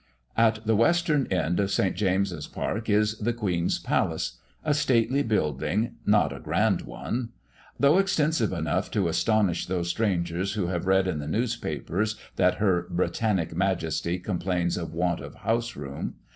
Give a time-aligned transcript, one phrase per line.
[0.35, 1.95] At the western end of St.
[1.95, 7.29] James's park is the Queen's palace a stately building not a grand one;
[7.79, 12.87] though extensive enough to astonish those strangers who have read in the newspapers that Her
[12.89, 16.15] Britannic Majesty complains of want of houseroom.